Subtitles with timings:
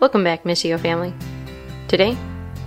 [0.00, 1.12] Welcome back, Missio family.
[1.88, 2.16] Today,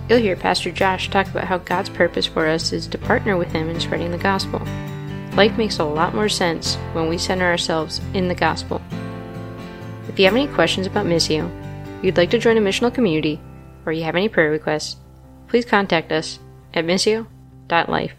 [0.06, 3.50] you'll hear Pastor Josh talk about how God's purpose for us is to partner with
[3.52, 4.60] Him in spreading the gospel.
[5.34, 8.82] Life makes a lot more sense when we center ourselves in the gospel.
[10.08, 11.50] If you have any questions about Missio,
[12.04, 13.40] you'd like to join a missional community,
[13.86, 14.96] or you have any prayer requests,
[15.48, 16.38] please contact us
[16.74, 18.12] at missio.life.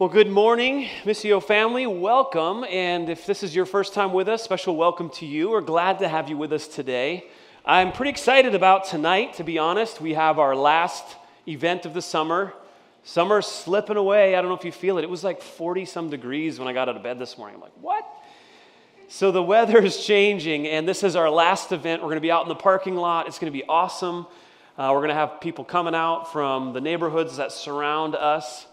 [0.00, 1.84] Well, good morning, Missio family.
[1.84, 2.64] Welcome.
[2.70, 5.50] And if this is your first time with us, special welcome to you.
[5.50, 7.26] We're glad to have you with us today.
[7.66, 10.00] I'm pretty excited about tonight, to be honest.
[10.00, 11.04] We have our last
[11.48, 12.54] event of the summer.
[13.02, 14.36] Summer's slipping away.
[14.36, 15.02] I don't know if you feel it.
[15.02, 17.56] It was like 40 some degrees when I got out of bed this morning.
[17.56, 18.06] I'm like, what?
[19.08, 22.02] So the weather is changing, and this is our last event.
[22.02, 23.26] We're going to be out in the parking lot.
[23.26, 24.28] It's going to be awesome.
[24.78, 28.67] Uh, we're going to have people coming out from the neighborhoods that surround us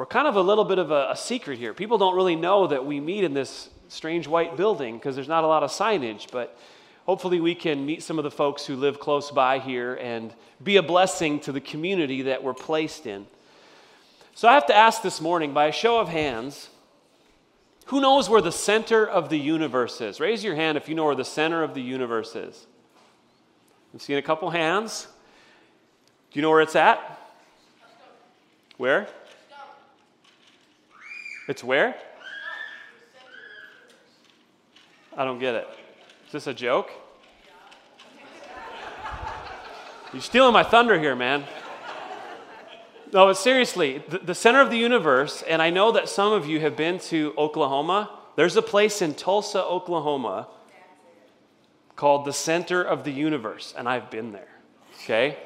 [0.00, 1.74] we're kind of a little bit of a, a secret here.
[1.74, 5.44] People don't really know that we meet in this strange white building because there's not
[5.44, 6.58] a lot of signage, but
[7.04, 10.32] hopefully we can meet some of the folks who live close by here and
[10.64, 13.26] be a blessing to the community that we're placed in.
[14.34, 16.70] So I have to ask this morning, by a show of hands,
[17.88, 20.18] who knows where the center of the universe is?
[20.18, 22.66] Raise your hand if you know where the center of the universe is.
[23.92, 25.08] I'm seeing a couple hands.
[26.32, 27.20] Do you know where it's at?
[28.78, 29.06] Where?
[31.50, 31.96] It's where?
[35.16, 35.66] I don't get it.
[36.26, 36.92] Is this a joke?
[40.12, 41.42] You're stealing my thunder here, man.
[43.12, 46.46] No, but seriously, the, the, center of the universe, and I know that some of
[46.46, 48.16] you have been to Oklahoma.
[48.36, 50.46] There's a place in Tulsa, Oklahoma
[51.96, 54.54] called the center of the universe, and I've been there,
[55.02, 55.36] okay?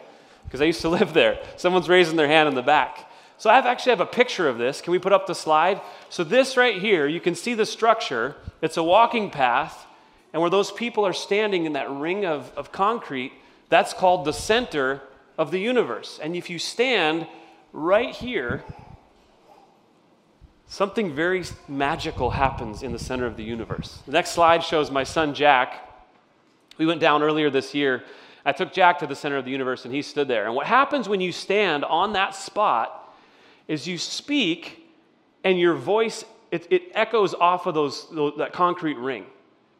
[0.44, 1.38] Because I used to live there.
[1.56, 3.10] Someone's raising their hand in the back.
[3.36, 4.80] So I actually have a picture of this.
[4.80, 5.80] Can we put up the slide?
[6.08, 8.36] So this right here, you can see the structure.
[8.62, 9.86] It's a walking path,
[10.32, 13.32] and where those people are standing in that ring of, of concrete,
[13.68, 15.02] that's called the center
[15.36, 16.20] of the universe.
[16.22, 17.26] And if you stand
[17.72, 18.62] right here,
[20.66, 23.98] something very magical happens in the center of the universe.
[24.06, 25.80] The next slide shows my son Jack.
[26.78, 28.04] We went down earlier this year.
[28.44, 30.46] I took Jack to the center of the universe, and he stood there.
[30.46, 33.00] And what happens when you stand on that spot
[33.68, 34.86] is you speak
[35.42, 39.26] and your voice it, it echoes off of those, those, that concrete ring.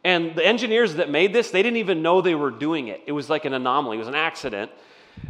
[0.03, 3.01] And the engineers that made this they didn't even know they were doing it.
[3.05, 4.71] It was like an anomaly it was an accident.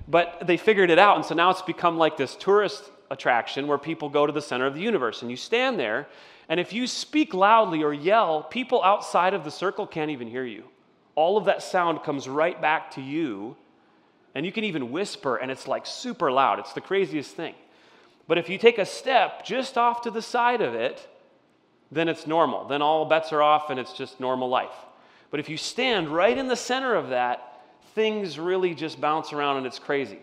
[0.08, 3.78] But they figured it out and so now it's become like this tourist attraction where
[3.78, 6.08] people go to the center of the universe and you stand there
[6.50, 10.46] and if you speak loudly or yell people outside of the circle can't even hear
[10.46, 10.64] you.
[11.14, 13.56] All of that sound comes right back to you
[14.34, 16.58] and you can even whisper and it's like super loud.
[16.58, 17.54] It's the craziest thing
[18.28, 21.08] but if you take a step just off to the side of it,
[21.92, 22.66] then it's normal.
[22.66, 24.74] Then all bets are off and it's just normal life.
[25.30, 27.62] But if you stand right in the center of that,
[27.94, 30.20] things really just bounce around and it's crazy.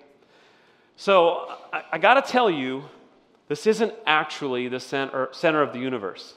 [0.96, 2.84] So I, I got to tell you,
[3.48, 6.34] this isn't actually the center, center of the universe.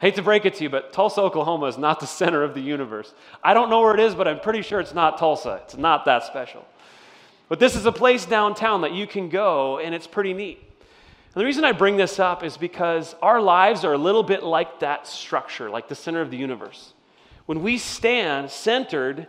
[0.00, 2.54] I hate to break it to you, but Tulsa, Oklahoma is not the center of
[2.54, 3.12] the universe.
[3.42, 5.60] I don't know where it is, but I'm pretty sure it's not Tulsa.
[5.64, 6.66] It's not that special.
[7.48, 10.62] But this is a place downtown that you can go, and it's pretty neat.
[11.34, 14.44] And the reason I bring this up is because our lives are a little bit
[14.44, 16.92] like that structure, like the center of the universe.
[17.46, 19.26] When we stand centered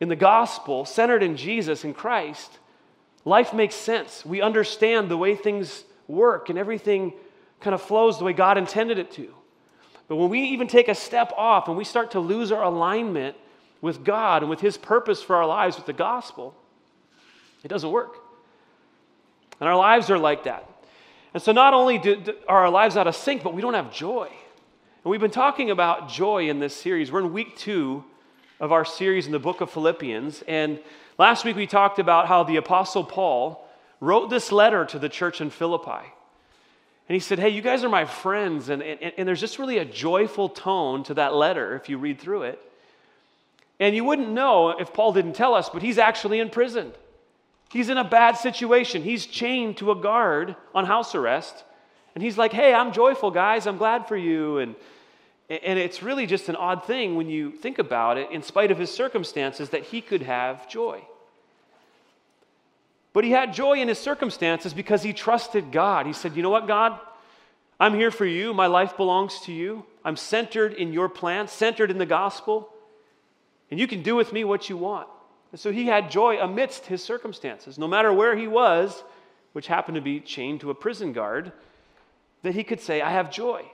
[0.00, 2.58] in the gospel, centered in Jesus and Christ,
[3.24, 4.24] life makes sense.
[4.26, 7.12] We understand the way things work and everything
[7.60, 9.32] kind of flows the way God intended it to.
[10.08, 13.36] But when we even take a step off and we start to lose our alignment
[13.80, 16.56] with God and with His purpose for our lives with the gospel,
[17.62, 18.16] it doesn't work.
[19.60, 20.69] And our lives are like that.
[21.32, 23.74] And so not only do, do, are our lives out of sync, but we don't
[23.74, 24.28] have joy.
[25.04, 27.10] And we've been talking about joy in this series.
[27.12, 28.04] We're in week two
[28.58, 30.42] of our series in the book of Philippians.
[30.46, 30.78] And
[31.18, 33.66] last week we talked about how the Apostle Paul
[34.00, 36.06] wrote this letter to the church in Philippi.
[37.08, 38.68] And he said, Hey, you guys are my friends.
[38.68, 42.20] And, and, and there's just really a joyful tone to that letter if you read
[42.20, 42.60] through it.
[43.78, 46.92] And you wouldn't know if Paul didn't tell us, but he's actually in prison.
[47.70, 49.02] He's in a bad situation.
[49.02, 51.64] He's chained to a guard on house arrest.
[52.14, 53.66] And he's like, hey, I'm joyful, guys.
[53.66, 54.58] I'm glad for you.
[54.58, 54.74] And,
[55.48, 58.78] and it's really just an odd thing when you think about it, in spite of
[58.78, 61.00] his circumstances, that he could have joy.
[63.12, 66.06] But he had joy in his circumstances because he trusted God.
[66.06, 66.98] He said, You know what, God?
[67.78, 68.52] I'm here for you.
[68.52, 69.84] My life belongs to you.
[70.04, 72.68] I'm centered in your plan, centered in the gospel.
[73.70, 75.08] And you can do with me what you want.
[75.52, 79.02] And so he had joy amidst his circumstances, no matter where he was,
[79.52, 81.52] which happened to be chained to a prison guard,
[82.42, 83.64] that he could say, I have joy.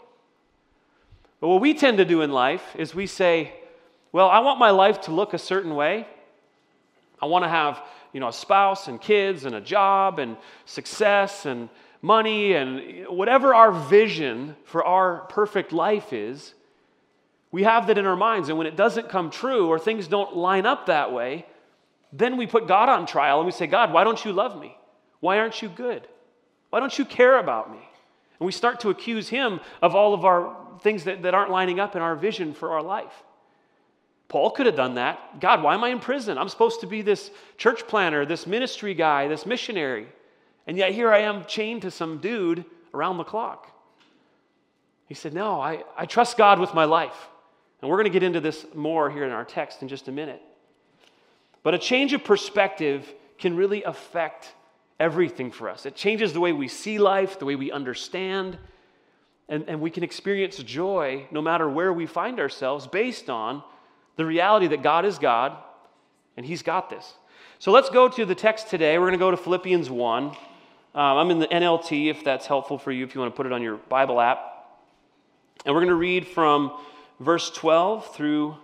[1.40, 3.52] But what we tend to do in life is we say,
[4.11, 6.06] well, I want my life to look a certain way.
[7.20, 7.82] I want to have,
[8.12, 11.69] you know, a spouse and kids and a job and success and
[12.00, 16.55] money and whatever our vision for our perfect life is,
[17.52, 18.49] we have that in our minds.
[18.49, 21.46] And when it doesn't come true or things don't line up that way,
[22.12, 24.76] then we put God on trial and we say, God, why don't you love me?
[25.20, 26.06] Why aren't you good?
[26.70, 27.81] Why don't you care about me?
[28.38, 31.81] And we start to accuse Him of all of our things that, that aren't lining
[31.81, 33.12] up in our vision for our life.
[34.29, 35.41] Paul could have done that.
[35.41, 36.37] God, why am I in prison?
[36.37, 40.09] I'm supposed to be this church planter, this ministry guy, this missionary.
[40.67, 43.70] And yet here I am chained to some dude around the clock.
[45.06, 47.29] He said, No, I, I trust God with my life.
[47.81, 50.12] And we're going to get into this more here in our text in just a
[50.12, 50.43] minute.
[51.67, 54.55] But a change of perspective can really affect
[55.01, 55.85] everything for us.
[55.85, 58.57] It changes the way we see life, the way we understand,
[59.49, 63.65] and, and we can experience joy no matter where we find ourselves based on
[64.15, 65.57] the reality that God is God
[66.37, 67.15] and He's got this.
[67.59, 68.97] So let's go to the text today.
[68.97, 70.25] We're going to go to Philippians 1.
[70.25, 70.37] Um,
[70.95, 73.51] I'm in the NLT if that's helpful for you, if you want to put it
[73.51, 74.69] on your Bible app.
[75.65, 76.79] And we're going to read from
[77.19, 78.55] verse 12 through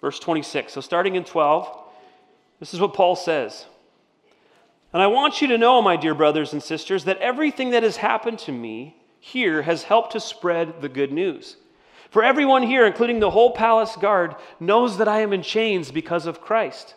[0.00, 0.72] verse 26.
[0.72, 1.82] So starting in 12,
[2.60, 3.66] this is what Paul says.
[4.92, 7.96] And I want you to know, my dear brothers and sisters, that everything that has
[7.96, 11.56] happened to me here has helped to spread the good news.
[12.10, 16.26] For everyone here, including the whole palace guard, knows that I am in chains because
[16.26, 16.94] of Christ.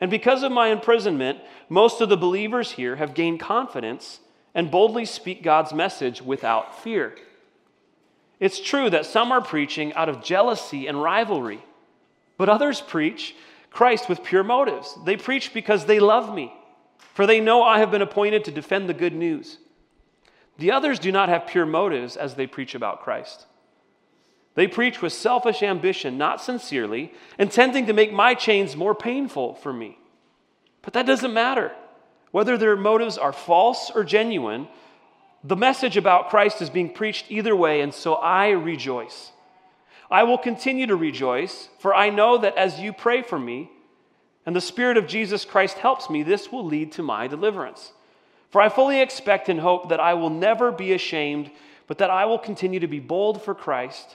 [0.00, 4.20] And because of my imprisonment, most of the believers here have gained confidence
[4.54, 7.14] and boldly speak God's message without fear.
[8.40, 11.62] It's true that some are preaching out of jealousy and rivalry,
[12.38, 13.34] but others preach
[13.74, 14.96] Christ with pure motives.
[15.04, 16.54] They preach because they love me,
[17.12, 19.58] for they know I have been appointed to defend the good news.
[20.58, 23.46] The others do not have pure motives as they preach about Christ.
[24.54, 29.72] They preach with selfish ambition, not sincerely, intending to make my chains more painful for
[29.72, 29.98] me.
[30.82, 31.72] But that doesn't matter.
[32.30, 34.68] Whether their motives are false or genuine,
[35.42, 39.32] the message about Christ is being preached either way, and so I rejoice.
[40.14, 43.68] I will continue to rejoice, for I know that as you pray for me,
[44.46, 47.92] and the Spirit of Jesus Christ helps me, this will lead to my deliverance.
[48.50, 51.50] For I fully expect and hope that I will never be ashamed,
[51.88, 54.14] but that I will continue to be bold for Christ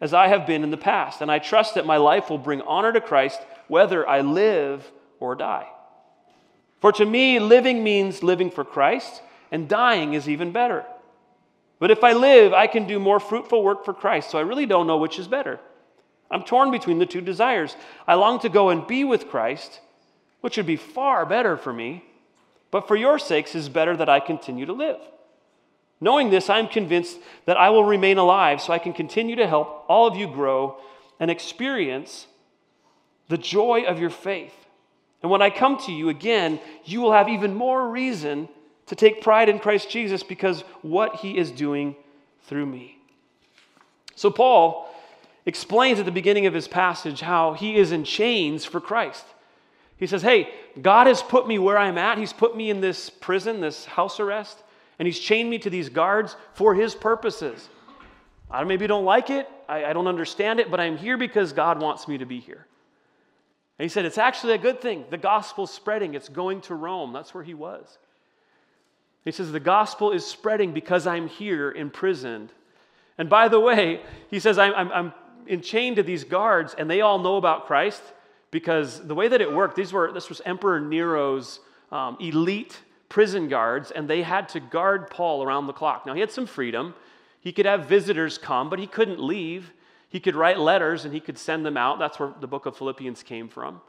[0.00, 1.20] as I have been in the past.
[1.20, 3.38] And I trust that my life will bring honor to Christ
[3.68, 4.90] whether I live
[5.20, 5.68] or die.
[6.80, 9.20] For to me, living means living for Christ,
[9.52, 10.86] and dying is even better.
[11.78, 14.66] But if I live, I can do more fruitful work for Christ, so I really
[14.66, 15.60] don't know which is better.
[16.30, 17.76] I'm torn between the two desires.
[18.06, 19.80] I long to go and be with Christ,
[20.40, 22.04] which would be far better for me,
[22.70, 25.00] but for your sakes is better that I continue to live.
[26.00, 29.84] Knowing this, I'm convinced that I will remain alive so I can continue to help
[29.88, 30.78] all of you grow
[31.18, 32.26] and experience
[33.28, 34.54] the joy of your faith.
[35.22, 38.48] And when I come to you again, you will have even more reason
[38.86, 41.96] to take pride in Christ Jesus because what he is doing
[42.44, 42.98] through me.
[44.14, 44.88] So, Paul
[45.44, 49.24] explains at the beginning of his passage how he is in chains for Christ.
[49.96, 50.50] He says, Hey,
[50.80, 52.18] God has put me where I'm at.
[52.18, 54.62] He's put me in this prison, this house arrest.
[54.98, 57.68] And he's chained me to these guards for his purposes.
[58.50, 61.80] I maybe don't like it, I, I don't understand it, but I'm here because God
[61.80, 62.66] wants me to be here.
[63.78, 65.04] And he said, It's actually a good thing.
[65.10, 67.12] The gospel's spreading, it's going to Rome.
[67.12, 67.98] That's where he was.
[69.26, 72.52] He says, The gospel is spreading because I'm here imprisoned.
[73.18, 75.12] And by the way, he says, I'm, I'm, I'm
[75.48, 78.02] enchained to these guards, and they all know about Christ
[78.50, 82.78] because the way that it worked, these were, this was Emperor Nero's um, elite
[83.08, 86.06] prison guards, and they had to guard Paul around the clock.
[86.06, 86.94] Now, he had some freedom.
[87.40, 89.72] He could have visitors come, but he couldn't leave.
[90.08, 91.98] He could write letters and he could send them out.
[91.98, 93.80] That's where the book of Philippians came from.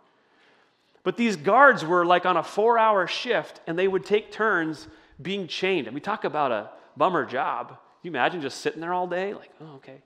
[1.04, 4.88] But these guards were like on a four hour shift, and they would take turns
[5.22, 5.88] being chained.
[5.88, 7.70] And we talk about a bummer job.
[7.70, 9.34] Can you imagine just sitting there all day?
[9.34, 10.02] Like, oh, okay.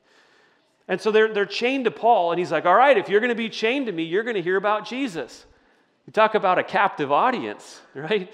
[0.87, 3.29] And so they're, they're chained to Paul, and he's like, All right, if you're going
[3.29, 5.45] to be chained to me, you're going to hear about Jesus.
[6.05, 8.31] You talk about a captive audience, right?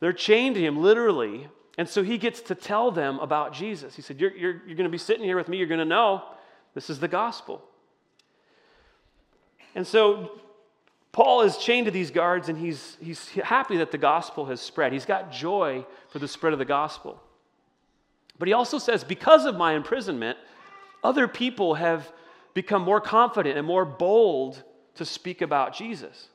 [0.00, 1.48] They're chained to him literally.
[1.76, 3.96] And so he gets to tell them about Jesus.
[3.96, 5.56] He said, You're, you're, you're going to be sitting here with me.
[5.56, 6.24] You're going to know
[6.74, 7.62] this is the gospel.
[9.74, 10.40] And so
[11.14, 14.92] Paul is chained to these guards, and he's, he's happy that the gospel has spread.
[14.92, 17.22] He's got joy for the spread of the gospel.
[18.36, 20.36] But he also says, Because of my imprisonment,
[21.04, 22.10] other people have
[22.52, 24.60] become more confident and more bold
[24.96, 26.30] to speak about Jesus.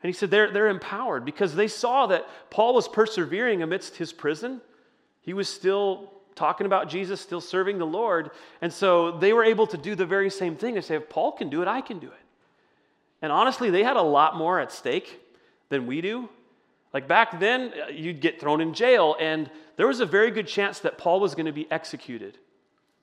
[0.00, 4.12] And he said they're, they're empowered because they saw that Paul was persevering amidst his
[4.12, 4.60] prison.
[5.22, 8.30] He was still talking about Jesus, still serving the Lord.
[8.60, 10.74] And so they were able to do the very same thing.
[10.74, 12.25] They say, if Paul can do it, I can do it.
[13.22, 15.20] And honestly, they had a lot more at stake
[15.68, 16.28] than we do.
[16.92, 20.46] Like back then, uh, you'd get thrown in jail, and there was a very good
[20.46, 22.38] chance that Paul was going to be executed.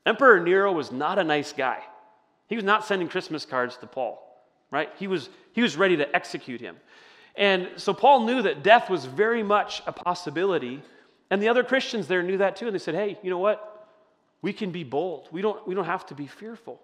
[0.05, 1.79] Emperor Nero was not a nice guy.
[2.47, 4.21] He was not sending Christmas cards to Paul,
[4.71, 4.89] right?
[4.97, 6.77] He was, he was ready to execute him.
[7.35, 10.81] And so Paul knew that death was very much a possibility.
[11.29, 12.67] And the other Christians there knew that too.
[12.67, 13.87] And they said, hey, you know what?
[14.41, 15.29] We can be bold.
[15.31, 16.81] We don't, we don't have to be fearful.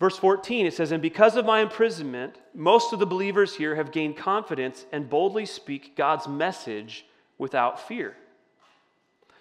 [0.00, 3.90] Verse 14, it says, And because of my imprisonment, most of the believers here have
[3.90, 7.04] gained confidence and boldly speak God's message
[7.36, 8.16] without fear.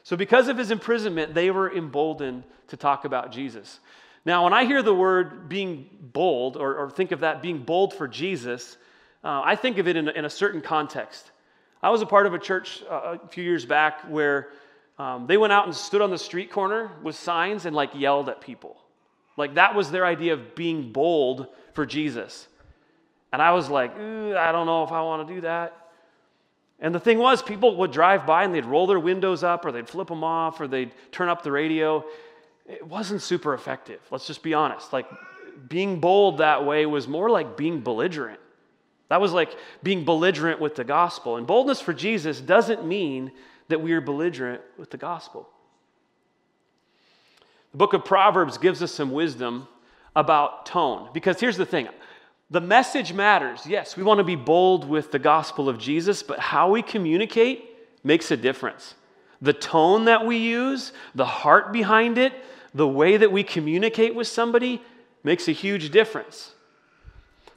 [0.04, 3.80] So, because of his imprisonment, they were emboldened to talk about Jesus.
[4.26, 7.94] Now, when I hear the word being bold, or, or think of that being bold
[7.94, 8.78] for Jesus,
[9.24, 11.32] uh, I think of it in a, in a, certain context.
[11.84, 14.50] I was a part of a church uh, a few years back where
[14.98, 18.30] um, they went out and stood on the street corner with signs and like yelled
[18.30, 18.78] at people.
[19.38, 22.48] Like that was their idea of being bold for Jesus.
[23.32, 25.76] And I was like, I don't know if I want to do that.
[26.80, 29.72] And the thing was, people would drive by and they'd roll their windows up or
[29.72, 32.04] they'd flip them off or they'd turn up the radio.
[32.68, 34.00] It wasn't super effective.
[34.12, 34.94] Let's just be honest.
[34.94, 35.08] Like
[35.68, 38.40] being bold that way was more like being belligerent.
[39.10, 41.38] That was like being belligerent with the gospel.
[41.38, 43.32] And boldness for Jesus doesn't mean
[43.70, 45.50] that we are belligerent with the gospel.
[47.78, 49.68] Book of Proverbs gives us some wisdom
[50.16, 51.10] about tone.
[51.14, 51.88] Because here's the thing
[52.50, 53.66] the message matters.
[53.68, 57.66] Yes, we want to be bold with the gospel of Jesus, but how we communicate
[58.04, 58.96] makes a difference.
[59.42, 62.34] The tone that we use, the heart behind it,
[62.74, 64.82] the way that we communicate with somebody
[65.24, 66.54] makes a huge difference.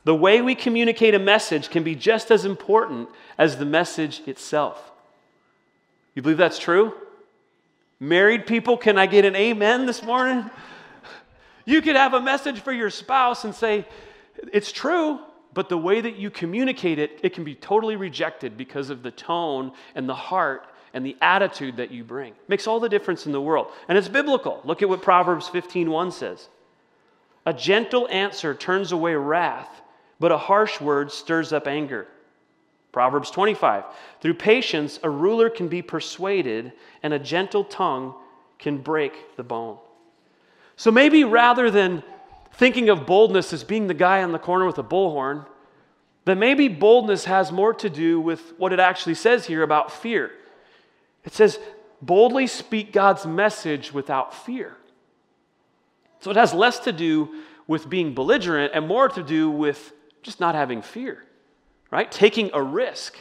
[0.05, 3.09] The way we communicate a message can be just as important
[3.39, 4.91] as the message itself.
[6.15, 6.95] You believe that's true?
[8.01, 10.51] Married people, can I get an amen this morning?
[11.67, 13.87] You could have a message for your spouse and say,
[14.53, 15.21] it's true,
[15.53, 19.11] but the way that you communicate it, it can be totally rejected because of the
[19.11, 22.33] tone and the heart and the attitude that you bring.
[22.49, 23.69] Makes all the difference in the world.
[23.87, 24.61] And it's biblical.
[24.65, 26.49] Look at what Proverbs 15:1 says.
[27.45, 29.83] A gentle answer turns away wrath,
[30.19, 32.09] but a harsh word stirs up anger.
[32.93, 33.85] Proverbs 25.
[34.21, 38.15] Through patience, a ruler can be persuaded, and a gentle tongue
[38.59, 39.79] can break the bone.
[40.77, 42.03] So maybe rather than
[42.55, 45.47] thinking of boldness as being the guy on the corner with a bullhorn,
[46.25, 50.31] then maybe boldness has more to do with what it actually says here about fear.
[51.25, 51.59] It says,
[52.03, 54.77] boldly speak God's message without fear.
[56.21, 59.93] So it has less to do with being belligerent and more to do with
[60.23, 61.25] just not having fear,
[61.91, 62.11] right?
[62.11, 63.17] Taking a risk.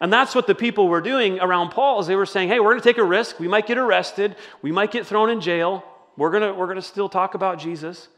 [0.00, 2.70] And that's what the people were doing around Paul is they were saying, hey, we're
[2.70, 3.38] going to take a risk.
[3.38, 4.36] We might get arrested.
[4.62, 5.84] We might get thrown in jail.
[6.16, 8.08] We're going to, we're going to still talk about Jesus.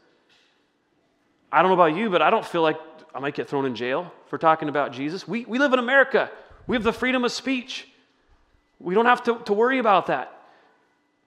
[1.51, 2.77] I don't know about you, but I don't feel like
[3.13, 5.27] I might get thrown in jail for talking about Jesus.
[5.27, 6.31] We, we live in America,
[6.67, 7.87] we have the freedom of speech.
[8.79, 10.31] We don't have to, to worry about that.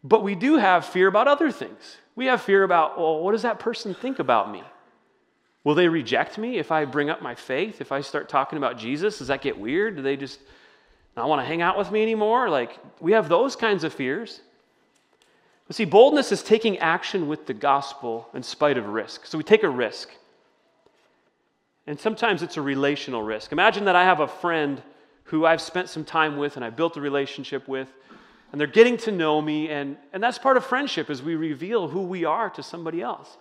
[0.02, 1.96] But we do have fear about other things.
[2.14, 4.62] We have fear about, well, what does that person think about me?
[5.66, 7.80] Will they reject me if I bring up my faith?
[7.80, 9.96] If I start talking about Jesus, does that get weird?
[9.96, 10.38] Do they just
[11.16, 12.48] not want to hang out with me anymore?
[12.48, 14.42] Like, we have those kinds of fears.
[15.66, 19.26] But see, boldness is taking action with the gospel in spite of risk.
[19.26, 20.08] So we take a risk.
[21.88, 23.50] And sometimes it's a relational risk.
[23.50, 24.80] Imagine that I have a friend
[25.24, 27.88] who I've spent some time with and I built a relationship with,
[28.52, 31.88] and they're getting to know me, and, and that's part of friendship as we reveal
[31.88, 33.36] who we are to somebody else.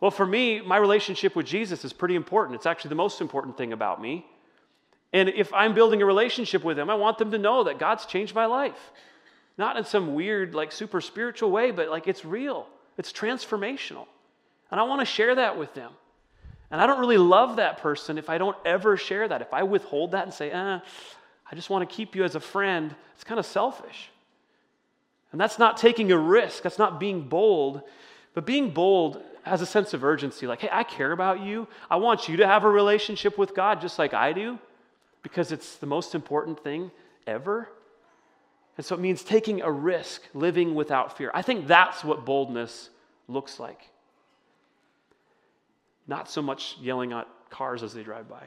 [0.00, 2.56] Well, for me, my relationship with Jesus is pretty important.
[2.56, 4.26] It's actually the most important thing about me.
[5.12, 8.06] And if I'm building a relationship with them, I want them to know that God's
[8.06, 8.90] changed my life.
[9.58, 12.66] Not in some weird, like super spiritual way, but like it's real,
[12.96, 14.06] it's transformational.
[14.70, 15.92] And I want to share that with them.
[16.70, 19.42] And I don't really love that person if I don't ever share that.
[19.42, 20.78] If I withhold that and say, eh,
[21.50, 24.10] I just want to keep you as a friend, it's kind of selfish.
[25.32, 27.82] And that's not taking a risk, that's not being bold.
[28.34, 31.66] But being bold has a sense of urgency like, hey, I care about you.
[31.90, 34.58] I want you to have a relationship with God just like I do
[35.22, 36.90] because it's the most important thing
[37.26, 37.68] ever.
[38.76, 41.30] And so it means taking a risk, living without fear.
[41.34, 42.90] I think that's what boldness
[43.28, 43.90] looks like.
[46.06, 48.42] Not so much yelling at cars as they drive by.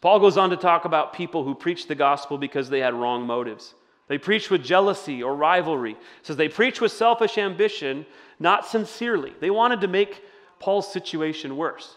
[0.00, 3.24] Paul goes on to talk about people who preach the gospel because they had wrong
[3.24, 3.74] motives.
[4.12, 5.92] They preach with jealousy or rivalry.
[5.92, 8.04] It says they preach with selfish ambition,
[8.38, 9.32] not sincerely.
[9.40, 10.22] They wanted to make
[10.58, 11.96] Paul's situation worse.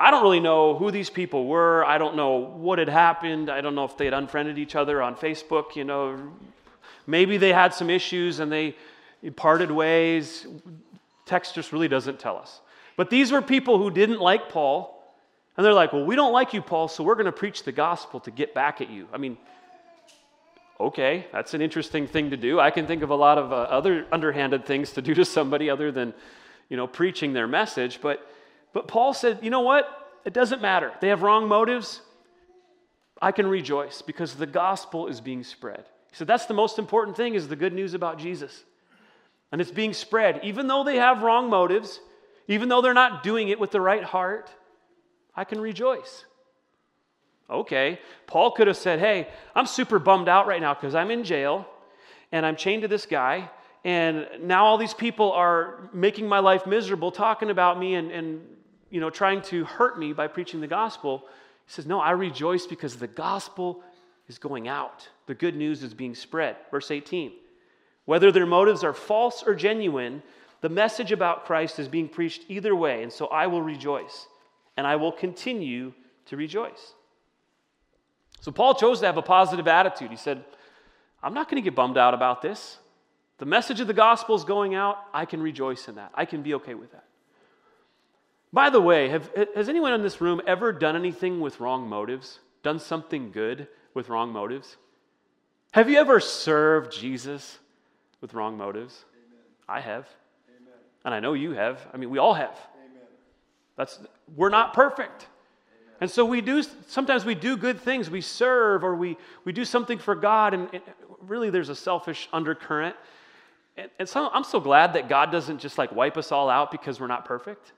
[0.00, 1.84] I don't really know who these people were.
[1.84, 3.50] I don't know what had happened.
[3.50, 6.18] I don't know if they had unfriended each other on Facebook, you know.
[7.06, 8.74] Maybe they had some issues and they
[9.36, 10.46] parted ways.
[11.26, 12.62] Text just really doesn't tell us.
[12.96, 15.04] But these were people who didn't like Paul.
[15.58, 17.72] And they're like, well, we don't like you, Paul, so we're going to preach the
[17.72, 19.06] gospel to get back at you.
[19.12, 19.36] I mean,
[20.78, 22.60] okay, that's an interesting thing to do.
[22.60, 25.70] I can think of a lot of uh, other underhanded things to do to somebody
[25.70, 26.12] other than,
[26.68, 28.00] you know, preaching their message.
[28.00, 28.26] But,
[28.72, 29.88] but Paul said, you know what?
[30.24, 30.92] It doesn't matter.
[31.00, 32.02] They have wrong motives.
[33.22, 35.84] I can rejoice because the gospel is being spread.
[36.10, 38.64] He said, that's the most important thing is the good news about Jesus.
[39.52, 40.40] And it's being spread.
[40.42, 42.00] Even though they have wrong motives,
[42.48, 44.50] even though they're not doing it with the right heart,
[45.34, 46.24] I can rejoice.
[47.48, 51.22] Okay, Paul could have said, Hey, I'm super bummed out right now because I'm in
[51.22, 51.66] jail
[52.32, 53.48] and I'm chained to this guy,
[53.84, 58.40] and now all these people are making my life miserable, talking about me and, and
[58.90, 61.24] you know, trying to hurt me by preaching the gospel.
[61.66, 63.82] He says, No, I rejoice because the gospel
[64.28, 65.08] is going out.
[65.26, 66.56] The good news is being spread.
[66.70, 67.32] Verse 18.
[68.06, 70.22] Whether their motives are false or genuine,
[70.62, 74.26] the message about Christ is being preached either way, and so I will rejoice,
[74.76, 75.92] and I will continue
[76.26, 76.94] to rejoice.
[78.46, 80.08] So Paul chose to have a positive attitude.
[80.08, 80.44] He said,
[81.20, 82.78] I'm not going to get bummed out about this.
[83.38, 84.98] The message of the gospel is going out.
[85.12, 86.12] I can rejoice in that.
[86.14, 87.06] I can be okay with that.
[88.52, 92.38] By the way, have, has anyone in this room ever done anything with wrong motives?
[92.62, 94.76] Done something good with wrong motives?
[95.72, 97.58] Have you ever served Jesus
[98.20, 99.06] with wrong motives?
[99.26, 99.40] Amen.
[99.68, 100.06] I have.
[100.48, 100.72] Amen.
[101.04, 101.84] And I know you have.
[101.92, 102.56] I mean, we all have.
[102.76, 103.02] Amen.
[103.74, 103.98] That's
[104.36, 105.26] we're not perfect.
[106.00, 108.10] And so we do, sometimes we do good things.
[108.10, 110.82] We serve or we, we do something for God, and, and
[111.20, 112.96] really there's a selfish undercurrent.
[113.76, 116.70] And, and so I'm so glad that God doesn't just like wipe us all out
[116.70, 117.72] because we're not perfect.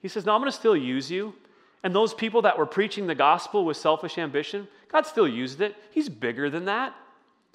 [0.00, 1.34] He says, No, I'm going to still use you.
[1.82, 5.74] And those people that were preaching the gospel with selfish ambition, God still used it.
[5.90, 6.94] He's bigger than that.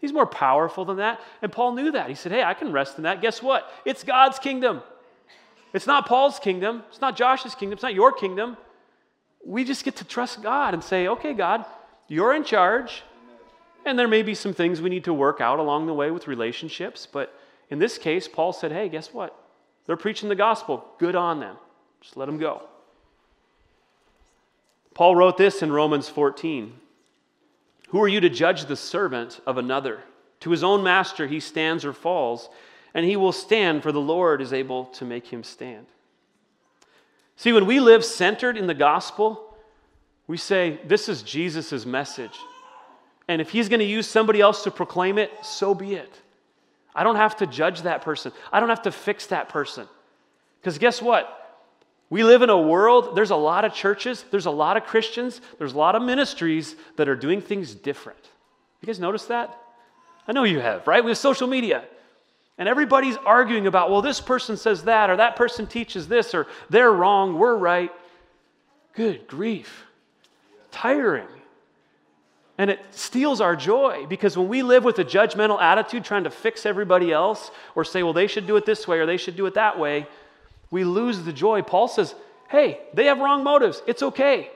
[0.02, 1.22] He's more powerful than that.
[1.42, 2.10] And Paul knew that.
[2.10, 3.22] He said, Hey, I can rest in that.
[3.22, 3.72] Guess what?
[3.86, 4.82] It's God's kingdom.
[5.74, 6.84] It's not Paul's kingdom.
[6.90, 7.74] It's not Josh's kingdom.
[7.74, 8.58] It's not your kingdom
[9.46, 11.66] we just get to trust God and say, okay, God,
[12.08, 13.04] you're in charge.
[13.86, 16.28] And there may be some things we need to work out along the way with
[16.28, 17.08] relationships.
[17.10, 17.32] But
[17.70, 19.38] in this case, Paul said, hey, guess what?
[19.86, 20.84] They're preaching the gospel.
[20.98, 21.58] Good on them.
[22.02, 22.64] Just let them go.
[24.96, 26.74] Paul wrote this in Romans 14
[27.90, 30.00] Who are you to judge the servant of another?
[30.42, 32.50] To his own master he stands or falls,
[32.94, 35.86] and he will stand, for the Lord is able to make him stand.
[37.36, 39.56] See, when we live centered in the gospel,
[40.28, 42.38] we say, This is Jesus' message.
[43.28, 46.22] And if he's going to use somebody else to proclaim it, so be it.
[46.94, 49.88] I don't have to judge that person, I don't have to fix that person.
[50.62, 51.42] Because guess what?
[52.10, 55.42] We live in a world, there's a lot of churches, there's a lot of Christians,
[55.58, 58.20] there's a lot of ministries that are doing things different.
[58.82, 59.58] You guys notice that?
[60.28, 61.04] I know you have, right?
[61.04, 61.84] We have social media.
[62.58, 66.48] And everybody's arguing about, well, this person says that, or that person teaches this, or
[66.70, 67.92] they're wrong, we're right.
[68.94, 69.84] Good grief.
[70.72, 71.28] Tiring.
[72.58, 76.30] And it steals our joy because when we live with a judgmental attitude, trying to
[76.30, 79.36] fix everybody else, or say, well, they should do it this way, or they should
[79.36, 80.08] do it that way,
[80.72, 81.62] we lose the joy.
[81.62, 82.16] Paul says,
[82.48, 83.82] hey, they have wrong motives.
[83.86, 84.50] It's okay.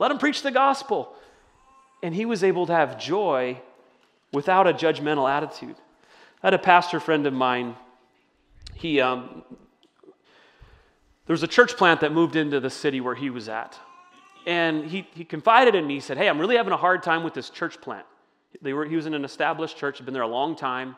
[0.00, 1.14] Let them preach the gospel.
[2.02, 3.60] And he was able to have joy
[4.32, 5.76] without a judgmental attitude.
[6.44, 7.74] Had a pastor friend of mine.
[8.74, 9.42] He, um,
[11.24, 13.78] there was a church plant that moved into the city where he was at.
[14.46, 17.22] And he, he confided in me, he said, Hey, I'm really having a hard time
[17.24, 18.04] with this church plant.
[18.60, 20.96] They were, he was in an established church, had been there a long time.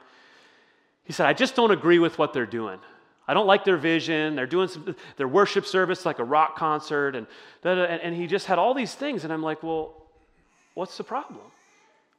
[1.05, 2.81] He said, I just don't agree with what they're doing.
[3.29, 4.35] I don't like their vision.
[4.35, 7.15] They're doing some, their worship service like a rock concert.
[7.15, 7.29] And,
[7.63, 9.23] and he just had all these things.
[9.23, 9.95] And I'm like, Well,
[10.75, 11.39] what's the problem?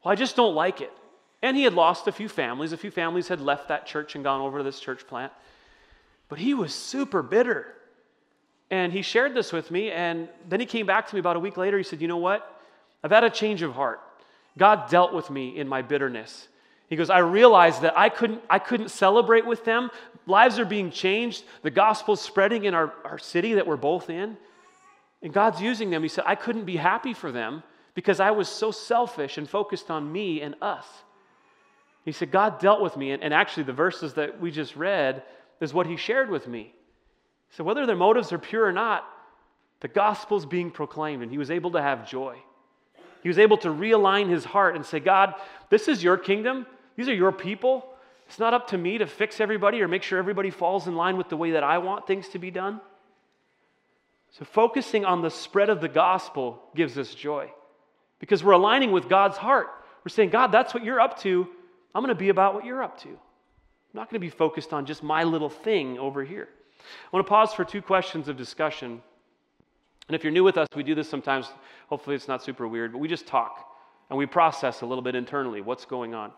[0.02, 0.94] Well, I just don't like it.
[1.42, 2.74] And he had lost a few families.
[2.74, 5.32] A few families had left that church and gone over to this church plant.
[6.30, 7.74] But he was super bitter.
[8.70, 9.92] And he shared this with me.
[9.92, 11.78] And then he came back to me about a week later.
[11.78, 12.62] He said, You know what?
[13.04, 14.02] I've had a change of heart.
[14.58, 16.48] God dealt with me in my bitterness.
[16.90, 19.92] He goes, I realized that I couldn't, I couldn't celebrate with them.
[20.26, 21.44] Lives are being changed.
[21.62, 24.38] The gospel's spreading in our, our city that we're both in.
[25.22, 26.02] And God's using them.
[26.02, 29.92] He said, I couldn't be happy for them because I was so selfish and focused
[29.92, 30.86] on me and us.
[32.08, 33.12] He said, God dealt with me.
[33.12, 35.24] And, and actually, the verses that we just read
[35.60, 36.74] is what he shared with me.
[37.50, 39.04] So, whether their motives are pure or not,
[39.82, 42.38] the gospel's being proclaimed, and he was able to have joy.
[43.24, 45.34] He was able to realign his heart and say, God,
[45.70, 46.66] this is your kingdom.
[46.96, 47.86] These are your people.
[48.28, 51.18] It's not up to me to fix everybody or make sure everybody falls in line
[51.18, 52.80] with the way that I want things to be done.
[54.40, 57.52] So, focusing on the spread of the gospel gives us joy
[58.20, 59.68] because we're aligning with God's heart.
[60.06, 61.50] We're saying, God, that's what you're up to.
[61.98, 63.10] I'm going to be about what you're up to.
[63.10, 66.48] I'm not going to be focused on just my little thing over here.
[66.80, 69.02] I want to pause for two questions of discussion.
[70.08, 71.48] And if you're new with us, we do this sometimes.
[71.90, 73.68] Hopefully, it's not super weird, but we just talk
[74.12, 76.32] and we process a little bit internally what's going on.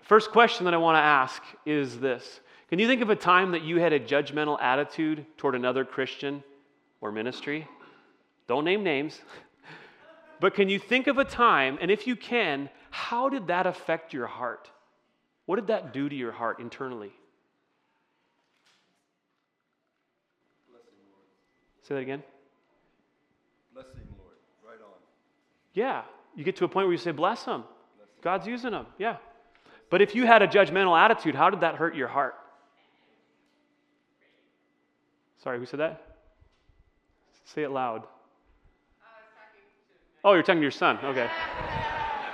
[0.00, 3.14] The first question that I want to ask is this Can you think of a
[3.14, 6.42] time that you had a judgmental attitude toward another Christian
[7.00, 7.68] or ministry?
[8.48, 9.20] Don't name names.
[10.40, 14.14] But can you think of a time, and if you can, how did that affect
[14.14, 14.70] your heart?
[15.48, 17.10] What did that do to your heart internally?
[21.84, 22.22] Say that again.
[23.72, 24.34] Blessing, Lord.
[24.62, 24.92] Right on.
[25.72, 26.02] Yeah.
[26.36, 27.64] You get to a point where you say, Bless them.
[28.20, 28.84] God's using them.
[28.98, 29.16] Yeah.
[29.88, 32.34] But if you had a judgmental attitude, how did that hurt your heart?
[35.42, 36.18] Sorry, who said that?
[37.46, 38.02] Say it loud.
[40.22, 40.98] Oh, you're talking to your son.
[41.02, 41.30] Okay.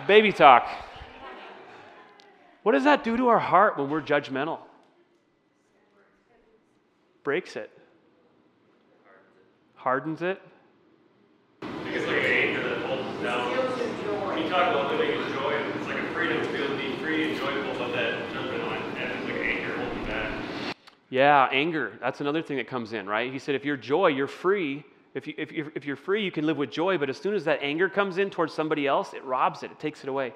[0.08, 0.66] Baby talk.
[2.64, 4.58] What does that do to our heart when we're judgmental?
[7.22, 7.70] Breaks it.
[9.74, 10.40] Hardens it.
[11.62, 13.50] It's like an anchor that holds us down.
[14.28, 16.82] When you talk about living in joy, it's like a freedom to be able to
[16.82, 20.76] be free and joyful, but that judgment on and like an anchor holding you back.
[21.10, 21.98] Yeah, anger.
[22.00, 23.30] That's another thing that comes in, right?
[23.30, 24.84] He said, if you're joy, you're free.
[25.12, 27.34] If, you, if, you're, if you're free, you can live with joy, but as soon
[27.34, 30.32] as that anger comes in towards somebody else, it robs it, it takes it away.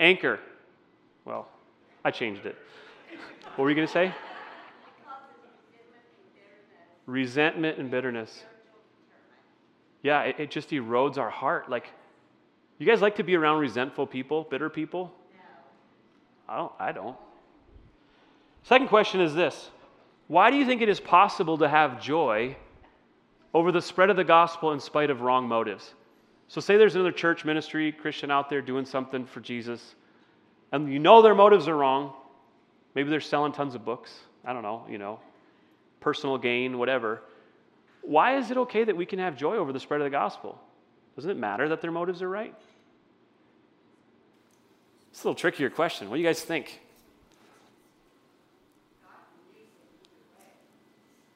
[0.00, 0.40] Anchor.
[1.24, 1.46] Well,
[2.04, 2.56] I changed it.
[3.54, 4.12] What were you going to say?
[7.06, 8.42] Resentment and bitterness.
[10.02, 11.68] Yeah, it, it just erodes our heart.
[11.68, 11.90] Like,
[12.78, 15.12] you guys like to be around resentful people, bitter people?
[16.48, 16.72] I don't.
[16.80, 17.16] I don't.
[18.62, 19.68] Second question is this
[20.28, 22.56] Why do you think it is possible to have joy
[23.52, 25.94] over the spread of the gospel in spite of wrong motives?
[26.50, 29.94] So, say there's another church ministry, Christian out there doing something for Jesus,
[30.72, 32.12] and you know their motives are wrong.
[32.96, 34.12] Maybe they're selling tons of books.
[34.44, 35.20] I don't know, you know,
[36.00, 37.22] personal gain, whatever.
[38.02, 40.60] Why is it okay that we can have joy over the spread of the gospel?
[41.14, 42.56] Doesn't it matter that their motives are right?
[45.12, 46.10] It's a little trickier question.
[46.10, 46.80] What do you guys think?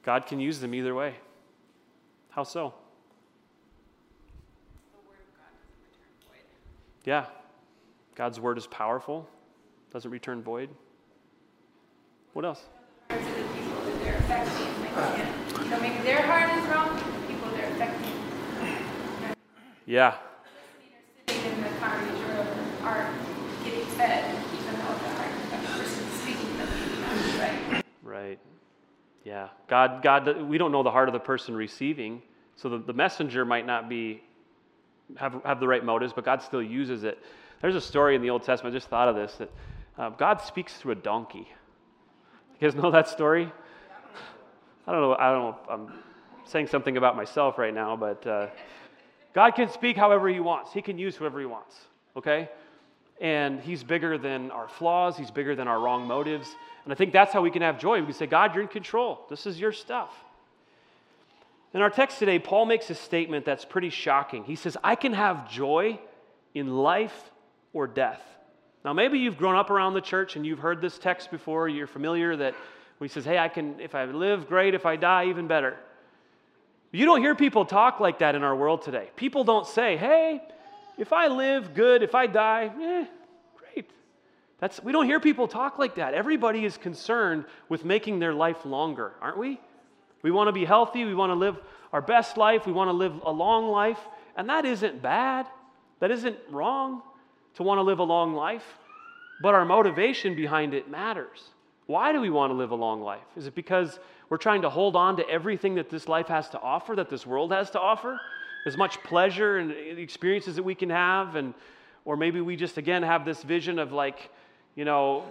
[0.02, 1.14] God can use them either way.
[2.30, 2.74] How so?
[7.04, 7.26] Yeah.
[8.14, 9.28] God's word is powerful,
[9.92, 10.70] doesn't return void.
[12.32, 12.64] What else?
[19.86, 20.14] yeah.
[28.02, 28.38] Right.
[29.24, 29.48] Yeah.
[29.68, 32.22] God, God, we don't know the heart of the person receiving,
[32.56, 34.23] so the, the messenger might not be
[35.16, 37.18] have, have the right motives, but God still uses it.
[37.60, 38.74] There's a story in the Old Testament.
[38.74, 39.50] I just thought of this that
[39.98, 41.48] uh, God speaks through a donkey.
[42.60, 43.52] You guys know that story?
[44.86, 45.14] I don't know.
[45.14, 45.58] I don't know.
[45.70, 45.92] I'm
[46.46, 48.48] saying something about myself right now, but uh,
[49.34, 50.72] God can speak however He wants.
[50.72, 51.76] He can use whoever He wants.
[52.16, 52.48] Okay,
[53.20, 55.16] and He's bigger than our flaws.
[55.16, 56.54] He's bigger than our wrong motives.
[56.84, 58.00] And I think that's how we can have joy.
[58.00, 59.26] We can say, God, you're in control.
[59.30, 60.12] This is your stuff.
[61.74, 64.44] In our text today, Paul makes a statement that's pretty shocking.
[64.44, 65.98] He says, I can have joy
[66.54, 67.32] in life
[67.72, 68.22] or death.
[68.84, 71.68] Now, maybe you've grown up around the church and you've heard this text before.
[71.68, 72.54] You're familiar that
[72.98, 74.74] when he says, Hey, I can, if I live, great.
[74.74, 75.76] If I die, even better.
[76.92, 79.10] You don't hear people talk like that in our world today.
[79.16, 80.42] People don't say, Hey,
[80.96, 82.04] if I live, good.
[82.04, 83.06] If I die, eh,
[83.56, 83.90] great.
[84.60, 86.14] That's, we don't hear people talk like that.
[86.14, 89.58] Everybody is concerned with making their life longer, aren't we?
[90.24, 91.04] We want to be healthy.
[91.04, 91.58] We want to live
[91.92, 92.66] our best life.
[92.66, 94.00] We want to live a long life.
[94.36, 95.46] And that isn't bad.
[96.00, 97.02] That isn't wrong
[97.56, 98.64] to want to live a long life.
[99.42, 101.50] But our motivation behind it matters.
[101.86, 103.26] Why do we want to live a long life?
[103.36, 103.98] Is it because
[104.30, 107.26] we're trying to hold on to everything that this life has to offer, that this
[107.26, 108.18] world has to offer?
[108.66, 111.52] As much pleasure and experiences that we can have, and
[112.06, 114.30] or maybe we just again have this vision of like,
[114.74, 115.24] you know,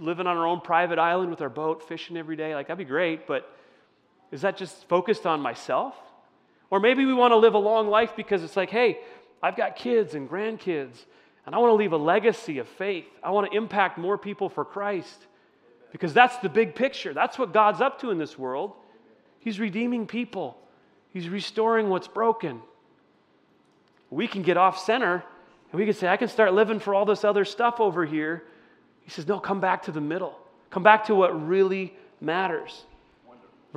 [0.00, 2.54] living on our own private island with our boat, fishing every day.
[2.54, 3.54] Like that'd be great, but
[4.30, 5.94] is that just focused on myself?
[6.70, 8.98] Or maybe we want to live a long life because it's like, hey,
[9.42, 11.04] I've got kids and grandkids,
[11.46, 13.06] and I want to leave a legacy of faith.
[13.22, 15.26] I want to impact more people for Christ
[15.92, 17.14] because that's the big picture.
[17.14, 18.72] That's what God's up to in this world.
[19.40, 20.58] He's redeeming people,
[21.10, 22.60] He's restoring what's broken.
[24.10, 25.24] We can get off center
[25.70, 28.44] and we can say, I can start living for all this other stuff over here.
[29.02, 30.38] He says, No, come back to the middle.
[30.70, 32.84] Come back to what really matters.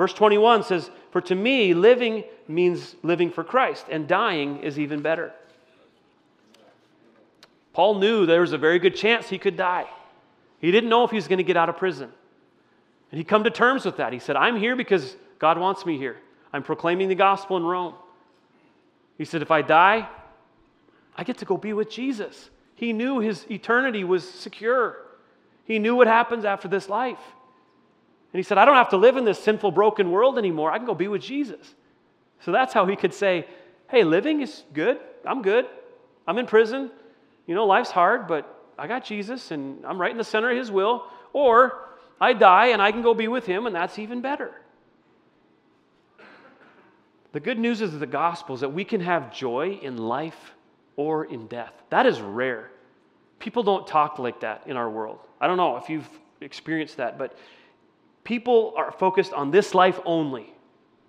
[0.02, 5.04] Verse 21 says, For to me, living means living for Christ, and dying is even
[5.04, 5.32] better.
[7.74, 9.86] Paul knew there was a very good chance he could die.
[10.60, 12.10] He didn't know if he was going to get out of prison.
[13.12, 14.12] And he come to terms with that.
[14.12, 16.18] He said, I'm here because God wants me here.
[16.52, 17.94] I'm proclaiming the gospel in Rome.
[19.20, 20.10] He said, if I die,
[21.16, 22.50] I get to go be with Jesus.
[22.74, 24.98] He knew his eternity was secure.
[25.66, 27.20] He knew what happens after this life.
[28.34, 30.72] And he said, I don't have to live in this sinful, broken world anymore.
[30.72, 31.76] I can go be with Jesus.
[32.42, 33.46] So that's how he could say,
[33.90, 35.00] Hey, living is good.
[35.26, 35.66] I'm good.
[36.26, 36.90] I'm in prison.
[37.46, 40.58] You know, life's hard, but I got Jesus and I'm right in the center of
[40.58, 41.04] his will.
[41.34, 41.90] Or
[42.20, 44.52] I die and I can go be with him, and that's even better.
[47.34, 50.54] The good news is the gospel is that we can have joy in life
[50.96, 51.74] or in death.
[51.90, 52.70] That is rare.
[53.40, 55.20] People don't talk like that in our world.
[55.40, 56.10] I don't know if you've
[56.42, 57.38] experienced that, but
[58.24, 60.54] people are focused on this life only,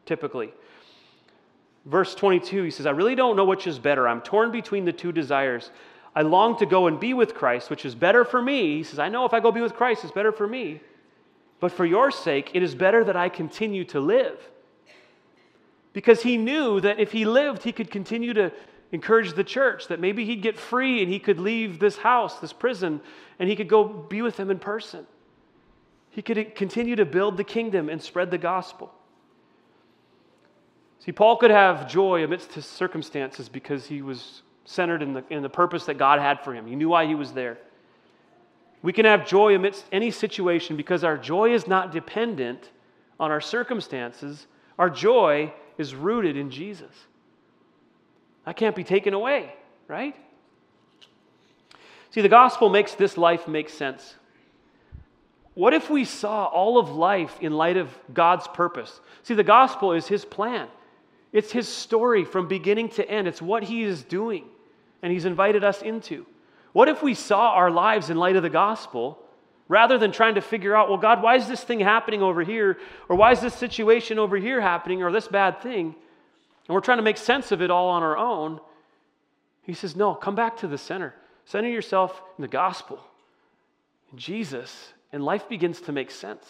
[0.06, 0.52] typically.
[1.84, 4.06] Verse 22, he says, I really don't know which is better.
[4.06, 5.70] I'm torn between the two desires.
[6.14, 8.76] I long to go and be with Christ, which is better for me.
[8.76, 10.80] He says, I know if I go be with Christ, it's better for me.
[11.58, 14.38] But for your sake, it is better that I continue to live
[15.92, 18.52] because he knew that if he lived, he could continue to
[18.92, 22.52] encourage the church, that maybe he'd get free and he could leave this house, this
[22.52, 23.00] prison,
[23.38, 25.06] and he could go be with them in person.
[26.12, 28.92] He could continue to build the kingdom and spread the gospel.
[31.00, 35.42] See, Paul could have joy amidst his circumstances because he was centered in the, in
[35.42, 36.66] the purpose that God had for him.
[36.66, 37.58] He knew why he was there.
[38.82, 42.70] We can have joy amidst any situation because our joy is not dependent
[43.18, 44.46] on our circumstances.
[44.78, 46.92] Our joy is rooted in Jesus.
[48.44, 49.54] That can't be taken away,
[49.88, 50.14] right?
[52.10, 54.16] See, the gospel makes this life make sense.
[55.54, 59.00] What if we saw all of life in light of God's purpose?
[59.22, 60.68] See, the gospel is His plan,
[61.32, 63.28] it's His story from beginning to end.
[63.28, 64.44] It's what He is doing,
[65.02, 66.26] and He's invited us into.
[66.72, 69.18] What if we saw our lives in light of the gospel
[69.72, 72.78] Rather than trying to figure out, well, God, why is this thing happening over here?
[73.08, 75.02] Or why is this situation over here happening?
[75.02, 75.94] Or this bad thing?
[76.68, 78.60] And we're trying to make sense of it all on our own.
[79.62, 81.14] He says, no, come back to the center.
[81.46, 83.00] Center yourself in the gospel,
[84.12, 86.44] in Jesus, and life begins to make sense.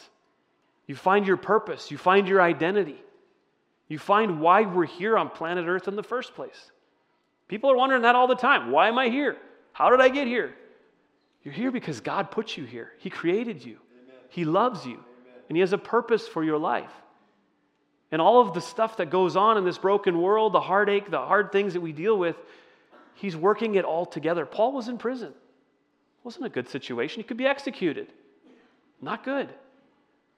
[0.86, 3.00] You find your purpose, you find your identity,
[3.88, 6.70] you find why we're here on planet Earth in the first place.
[7.48, 8.70] People are wondering that all the time.
[8.70, 9.36] Why am I here?
[9.72, 10.54] How did I get here?
[11.42, 12.92] You're here because God put you here.
[12.98, 14.16] He created you, Amen.
[14.28, 15.04] He loves you, Amen.
[15.48, 16.92] and He has a purpose for your life.
[18.10, 21.18] And all of the stuff that goes on in this broken world, the heartache, the
[21.18, 22.36] hard things that we deal with,
[23.14, 24.46] He's working it all together.
[24.46, 25.28] Paul was in prison.
[25.28, 27.20] It wasn't a good situation.
[27.20, 28.08] He could be executed.
[29.02, 29.48] Not good.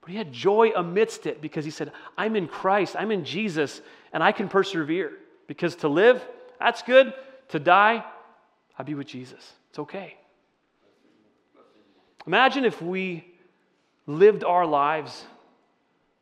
[0.01, 3.81] But he had joy amidst it because he said, I'm in Christ, I'm in Jesus,
[4.13, 5.13] and I can persevere.
[5.47, 6.27] Because to live,
[6.59, 7.13] that's good.
[7.51, 8.05] To die,
[8.79, 9.53] I'll be with Jesus.
[9.71, 10.17] It's okay.
[12.27, 13.27] Imagine if we
[14.07, 15.25] lived our lives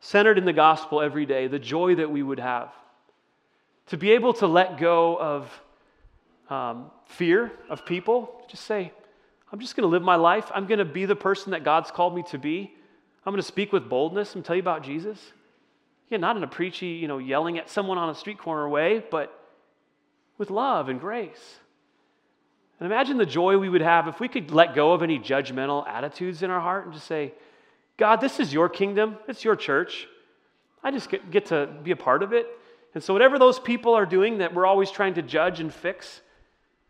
[0.01, 2.73] centered in the gospel every day, the joy that we would have.
[3.87, 5.63] To be able to let go of
[6.51, 8.93] um, fear of people, just say,
[9.53, 10.51] I'm just going to live my life.
[10.55, 12.73] I'm going to be the person that God's called me to be.
[13.25, 15.21] I'm going to speak with boldness and tell you about Jesus.
[16.09, 19.05] Yeah, not in a preachy, you know, yelling at someone on a street corner way,
[19.11, 19.39] but
[20.39, 21.59] with love and grace.
[22.81, 25.87] And imagine the joy we would have if we could let go of any judgmental
[25.87, 27.33] attitudes in our heart and just say,
[27.97, 30.09] God, this is your kingdom, it's your church.
[30.83, 32.49] I just get, get to be a part of it.
[32.95, 36.23] And so, whatever those people are doing that we're always trying to judge and fix,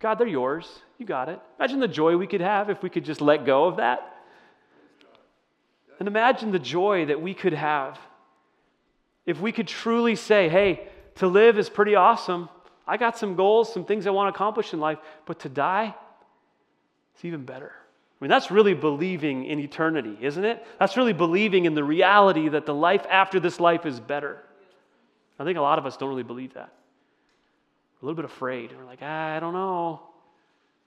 [0.03, 0.69] God, they're yours.
[0.99, 1.41] You got it.
[1.61, 4.17] Imagine the joy we could have if we could just let go of that.
[6.01, 7.99] And imagine the joy that we could have
[9.25, 12.49] if we could truly say, hey, to live is pretty awesome.
[12.85, 15.95] I got some goals, some things I want to accomplish in life, but to die,
[17.15, 17.71] it's even better.
[18.21, 20.67] I mean, that's really believing in eternity, isn't it?
[20.81, 24.43] That's really believing in the reality that the life after this life is better.
[25.39, 26.73] I think a lot of us don't really believe that.
[28.03, 28.73] A little bit afraid.
[28.77, 30.01] We're like, ah, I don't know.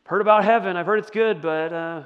[0.04, 0.76] I've heard about heaven.
[0.76, 2.04] I've heard it's good, but uh,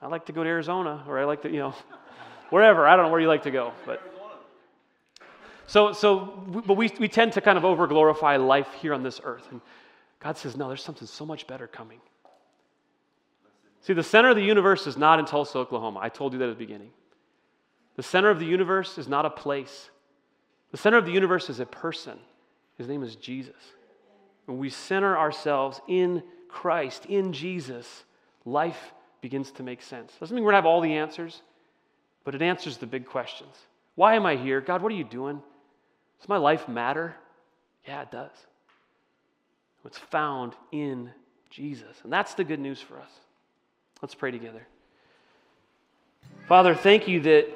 [0.00, 1.74] I like to go to Arizona, or I like to, you know,
[2.50, 2.86] wherever.
[2.86, 4.00] I don't know where you like to go, but.
[5.66, 9.20] So, so but we, we tend to kind of over glorify life here on this
[9.24, 9.46] earth.
[9.50, 9.60] And
[10.20, 12.00] God says, no, there's something so much better coming.
[13.82, 15.98] See, the center of the universe is not in Tulsa, Oklahoma.
[16.00, 16.90] I told you that at the beginning.
[17.96, 19.90] The center of the universe is not a place,
[20.70, 22.18] the center of the universe is a person.
[22.78, 23.56] His name is Jesus.
[24.46, 28.04] When we center ourselves in Christ, in Jesus,
[28.44, 30.12] life begins to make sense.
[30.18, 31.42] Doesn't mean we're going to have all the answers,
[32.24, 33.54] but it answers the big questions.
[33.96, 34.60] Why am I here?
[34.60, 35.42] God, what are you doing?
[36.20, 37.14] Does my life matter?
[37.86, 38.30] Yeah, it does.
[39.84, 41.10] It's found in
[41.50, 41.96] Jesus.
[42.04, 43.10] And that's the good news for us.
[44.02, 44.66] Let's pray together.
[46.46, 47.48] Father, thank you that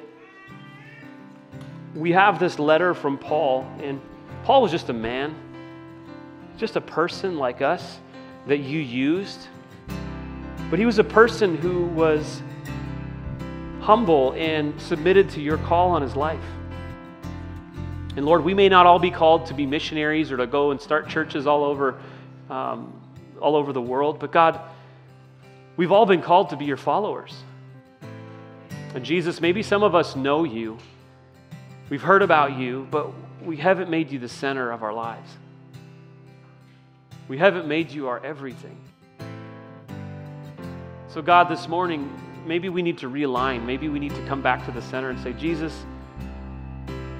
[1.95, 4.01] we have this letter from Paul, and
[4.43, 5.33] Paul was just a man,
[6.57, 7.99] just a person like us
[8.47, 9.47] that you used.
[10.69, 12.41] But he was a person who was
[13.79, 16.43] humble and submitted to your call on his life.
[18.15, 20.79] And Lord, we may not all be called to be missionaries or to go and
[20.79, 22.01] start churches all over,
[22.49, 22.93] um,
[23.39, 24.59] all over the world, but God,
[25.77, 27.33] we've all been called to be your followers.
[28.93, 30.77] And Jesus, maybe some of us know you,
[31.89, 33.09] we've heard about you, but
[33.45, 35.29] we haven't made you the center of our lives.
[37.27, 38.77] We haven't made you our everything.
[41.07, 42.11] So, God, this morning,
[42.45, 43.65] maybe we need to realign.
[43.65, 45.85] Maybe we need to come back to the center and say, Jesus,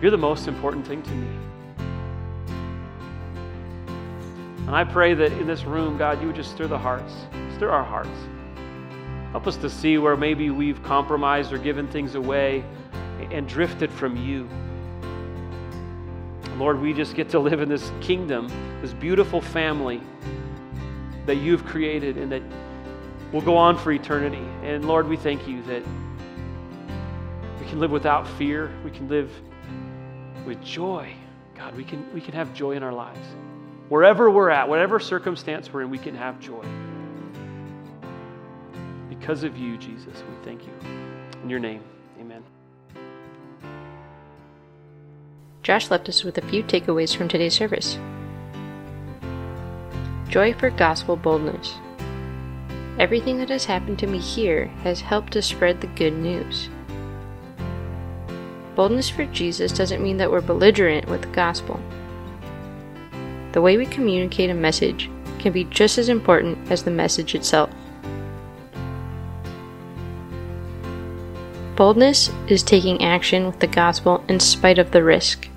[0.02, 1.28] you're the most important thing to me.
[4.66, 7.14] And I pray that in this room, God, you would just stir the hearts,
[7.56, 8.10] stir our hearts.
[9.32, 12.64] Help us to see where maybe we've compromised or given things away
[13.32, 14.48] and drifted from you.
[16.64, 18.48] Lord, we just get to live in this kingdom,
[18.82, 20.00] this beautiful family
[21.26, 22.42] that you've created and that
[23.34, 24.46] will go on for eternity.
[24.64, 25.84] And Lord, we thank you that
[27.60, 28.72] we can live without fear.
[28.86, 29.30] We can live
[30.46, 31.14] with joy.
[31.54, 33.28] God, we can, we can have joy in our lives.
[33.90, 36.66] Wherever we're at, whatever circumstance we're in, we can have joy.
[39.10, 40.72] Because of you, Jesus, we thank you.
[41.44, 41.84] In your name,
[42.22, 42.42] amen.
[45.64, 47.98] Josh left us with a few takeaways from today's service.
[50.28, 51.76] Joy for gospel boldness.
[53.00, 56.70] Everything that has happened to me here has helped to spread the good news.
[58.76, 61.80] Boldness for Jesus doesn't mean that we're belligerent with the gospel.
[63.54, 67.70] The way we communicate a message can be just as important as the message itself.
[71.78, 75.48] Boldness is taking action with the gospel in spite of the risk.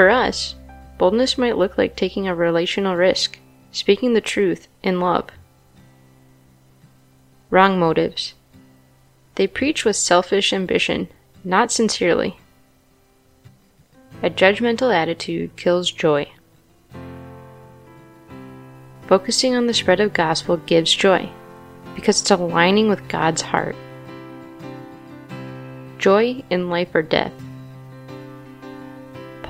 [0.00, 0.54] For us,
[0.96, 3.38] boldness might look like taking a relational risk,
[3.70, 5.28] speaking the truth in love.
[7.50, 8.32] Wrong motives.
[9.34, 11.08] They preach with selfish ambition,
[11.44, 12.38] not sincerely.
[14.22, 16.32] A judgmental attitude kills joy.
[19.06, 21.28] Focusing on the spread of gospel gives joy
[21.94, 23.76] because it's aligning with God's heart.
[25.98, 27.34] Joy in life or death.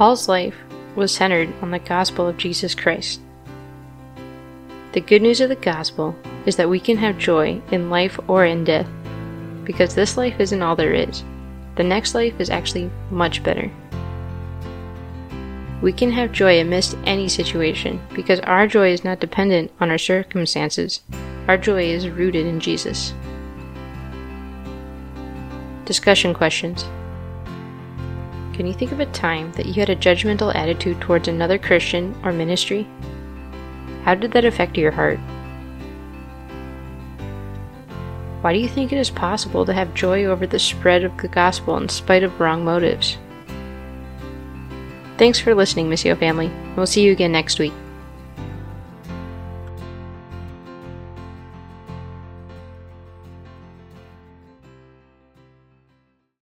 [0.00, 0.56] Paul's life
[0.96, 3.20] was centered on the gospel of Jesus Christ.
[4.92, 8.46] The good news of the gospel is that we can have joy in life or
[8.46, 8.88] in death,
[9.62, 11.22] because this life isn't all there is.
[11.76, 13.70] The next life is actually much better.
[15.82, 19.98] We can have joy amidst any situation because our joy is not dependent on our
[19.98, 21.02] circumstances.
[21.46, 23.12] Our joy is rooted in Jesus.
[25.84, 26.86] Discussion questions.
[28.52, 32.14] Can you think of a time that you had a judgmental attitude towards another Christian
[32.24, 32.86] or ministry?
[34.04, 35.18] How did that affect your heart?
[38.40, 41.28] Why do you think it is possible to have joy over the spread of the
[41.28, 43.18] gospel in spite of wrong motives?
[45.18, 46.50] Thanks for listening, Missio family.
[46.76, 47.74] We'll see you again next week.